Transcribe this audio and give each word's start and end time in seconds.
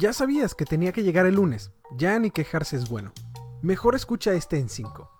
Ya 0.00 0.12
sabías 0.12 0.54
que 0.54 0.64
tenía 0.64 0.92
que 0.92 1.02
llegar 1.02 1.26
el 1.26 1.34
lunes, 1.34 1.72
ya 1.96 2.16
ni 2.20 2.30
quejarse 2.30 2.76
es 2.76 2.88
bueno. 2.88 3.12
Mejor 3.62 3.96
escucha 3.96 4.32
este 4.32 4.60
en 4.60 4.68
5. 4.68 5.10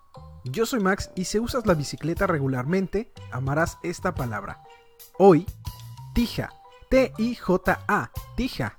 Yo 0.45 0.65
soy 0.65 0.79
Max 0.79 1.11
y 1.15 1.25
si 1.25 1.37
usas 1.37 1.65
la 1.65 1.73
bicicleta 1.73 2.27
regularmente, 2.27 3.11
amarás 3.29 3.77
esta 3.83 4.15
palabra. 4.15 4.61
Hoy, 5.17 5.45
tija, 6.15 6.53
T-I-J-A, 6.89 8.11
tija. 8.37 8.77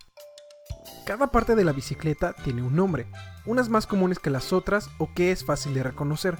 Cada 1.05 1.27
parte 1.27 1.55
de 1.55 1.65
la 1.65 1.73
bicicleta 1.73 2.33
tiene 2.33 2.63
un 2.63 2.75
nombre, 2.75 3.07
unas 3.45 3.69
más 3.69 3.87
comunes 3.87 4.19
que 4.19 4.31
las 4.31 4.55
otras 4.55 4.89
o 4.97 5.13
que 5.13 5.33
es 5.33 5.45
fácil 5.45 5.75
de 5.75 5.83
reconocer. 5.83 6.39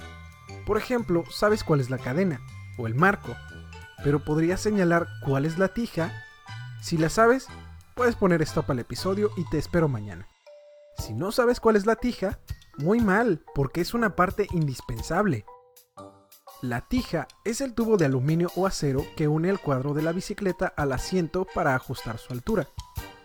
Por 0.65 0.79
ejemplo, 0.79 1.23
sabes 1.29 1.63
cuál 1.63 1.81
es 1.81 1.91
la 1.91 1.99
cadena 1.99 2.41
o 2.79 2.87
el 2.87 2.95
marco, 2.95 3.35
pero 4.03 4.25
podrías 4.25 4.59
señalar 4.59 5.07
cuál 5.23 5.45
es 5.45 5.59
la 5.59 5.67
tija. 5.67 6.11
Si 6.81 6.97
la 6.97 7.09
sabes, 7.09 7.47
puedes 7.95 8.15
poner 8.15 8.41
stop 8.41 8.71
al 8.71 8.79
episodio 8.79 9.31
y 9.37 9.47
te 9.49 9.57
espero 9.57 9.87
mañana. 9.87 10.27
Si 10.97 11.13
no 11.13 11.31
sabes 11.31 11.59
cuál 11.59 11.75
es 11.75 11.85
la 11.85 11.95
tija, 11.95 12.39
muy 12.77 12.99
mal, 12.99 13.43
porque 13.55 13.81
es 13.81 13.93
una 13.93 14.15
parte 14.15 14.47
indispensable. 14.51 15.45
La 16.61 16.81
tija 16.81 17.27
es 17.43 17.59
el 17.61 17.73
tubo 17.73 17.97
de 17.97 18.05
aluminio 18.05 18.51
o 18.55 18.67
acero 18.67 19.03
que 19.15 19.27
une 19.27 19.49
el 19.49 19.59
cuadro 19.59 19.93
de 19.93 20.03
la 20.03 20.11
bicicleta 20.11 20.67
al 20.77 20.91
asiento 20.91 21.47
para 21.55 21.73
ajustar 21.75 22.19
su 22.19 22.33
altura. 22.33 22.67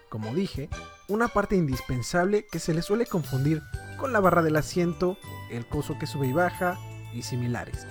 Como 0.09 0.35
dije, 0.35 0.71
una 1.09 1.29
parte 1.29 1.57
indispensable 1.57 2.47
que 2.51 2.59
se 2.59 2.73
le 2.73 2.81
suele 2.81 3.07
confundir 3.07 3.63
con 3.99 4.13
la 4.13 4.21
barra 4.21 4.43
del 4.43 4.57
asiento, 4.57 5.19
el 5.51 5.67
coso 5.69 5.99
que 5.99 6.07
sube 6.07 6.29
y 6.29 6.33
baja 6.33 6.79
y 7.13 7.23
similares. 7.23 7.87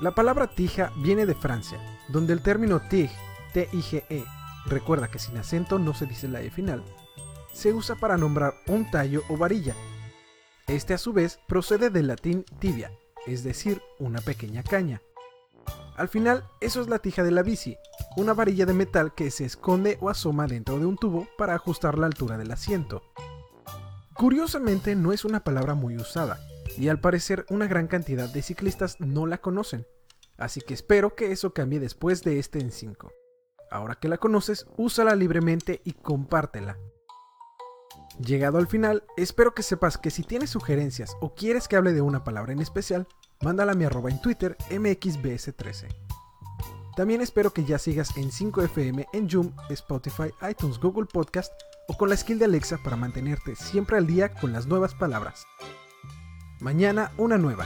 La 0.00 0.12
palabra 0.14 0.46
tija 0.46 0.92
viene 0.98 1.26
de 1.26 1.34
Francia, 1.34 1.78
donde 2.08 2.32
el 2.32 2.42
término 2.42 2.80
tige, 2.80 3.14
T-I-G-E, 3.52 4.24
recuerda 4.66 5.08
que 5.08 5.18
sin 5.18 5.36
acento 5.36 5.78
no 5.78 5.94
se 5.94 6.06
dice 6.06 6.28
la 6.28 6.42
E 6.42 6.50
final, 6.50 6.84
se 7.52 7.72
usa 7.72 7.96
para 7.96 8.16
nombrar 8.16 8.54
un 8.66 8.90
tallo 8.90 9.22
o 9.28 9.36
varilla. 9.36 9.74
Este 10.66 10.94
a 10.94 10.98
su 10.98 11.12
vez 11.12 11.40
procede 11.48 11.90
del 11.90 12.06
latín 12.06 12.44
tibia, 12.58 12.92
es 13.26 13.42
decir, 13.42 13.82
una 13.98 14.20
pequeña 14.20 14.62
caña. 14.62 15.02
Al 15.96 16.08
final, 16.08 16.44
eso 16.60 16.80
es 16.80 16.88
la 16.88 17.00
tija 17.00 17.22
de 17.22 17.30
la 17.30 17.42
bici, 17.42 17.76
una 18.16 18.32
varilla 18.32 18.66
de 18.66 18.72
metal 18.72 19.14
que 19.14 19.30
se 19.30 19.44
esconde 19.44 19.98
o 20.00 20.08
asoma 20.08 20.46
dentro 20.46 20.78
de 20.78 20.86
un 20.86 20.96
tubo 20.96 21.28
para 21.36 21.54
ajustar 21.54 21.98
la 21.98 22.06
altura 22.06 22.38
del 22.38 22.52
asiento. 22.52 23.02
Curiosamente 24.14 24.94
no 24.94 25.12
es 25.12 25.24
una 25.24 25.44
palabra 25.44 25.74
muy 25.74 25.96
usada, 25.96 26.40
y 26.76 26.88
al 26.88 27.00
parecer 27.00 27.44
una 27.50 27.66
gran 27.66 27.86
cantidad 27.86 28.28
de 28.28 28.42
ciclistas 28.42 28.96
no 29.00 29.26
la 29.26 29.38
conocen, 29.38 29.86
así 30.38 30.60
que 30.60 30.74
espero 30.74 31.14
que 31.14 31.32
eso 31.32 31.52
cambie 31.52 31.80
después 31.80 32.22
de 32.22 32.38
este 32.38 32.60
en 32.60 32.70
5. 32.70 33.12
Ahora 33.70 33.94
que 33.94 34.08
la 34.08 34.18
conoces, 34.18 34.66
úsala 34.76 35.14
libremente 35.14 35.80
y 35.84 35.92
compártela. 35.92 36.76
Llegado 38.24 38.58
al 38.58 38.66
final, 38.66 39.04
espero 39.16 39.54
que 39.54 39.62
sepas 39.62 39.96
que 39.96 40.10
si 40.10 40.22
tienes 40.22 40.50
sugerencias 40.50 41.16
o 41.20 41.34
quieres 41.34 41.68
que 41.68 41.76
hable 41.76 41.92
de 41.92 42.02
una 42.02 42.24
palabra 42.24 42.52
en 42.52 42.60
especial, 42.60 43.06
mándala 43.40 43.72
a 43.72 43.74
mi 43.74 43.84
arroba 43.84 44.10
en 44.10 44.20
Twitter 44.20 44.56
mxbs13. 44.70 45.88
También 46.96 47.22
espero 47.22 47.52
que 47.52 47.64
ya 47.64 47.78
sigas 47.78 48.16
en 48.16 48.30
5FM 48.30 49.06
en 49.12 49.30
Zoom, 49.30 49.52
Spotify, 49.70 50.34
iTunes, 50.50 50.78
Google 50.78 51.06
Podcast 51.06 51.52
o 51.88 51.96
con 51.96 52.10
la 52.10 52.16
skill 52.16 52.38
de 52.38 52.44
Alexa 52.44 52.78
para 52.84 52.96
mantenerte 52.96 53.56
siempre 53.56 53.96
al 53.96 54.06
día 54.06 54.34
con 54.34 54.52
las 54.52 54.66
nuevas 54.66 54.94
palabras. 54.94 55.46
Mañana 56.60 57.12
una 57.16 57.38
nueva. 57.38 57.64